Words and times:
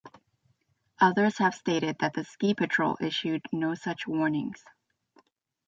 Others 0.99 1.37
have 1.37 1.53
stated 1.53 1.97
that 1.99 2.13
the 2.15 2.23
ski 2.23 2.55
patrol 2.55 2.97
issued 3.01 3.43
no 3.51 3.75
such 3.75 4.07
warnings. 4.07 4.65